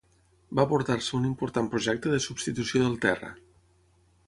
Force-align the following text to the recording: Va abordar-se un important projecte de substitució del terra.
Va 0.59 0.63
abordar-se 0.67 1.13
un 1.17 1.27
important 1.27 1.69
projecte 1.75 2.15
de 2.15 2.23
substitució 2.25 2.83
del 2.87 2.99
terra. 3.07 3.33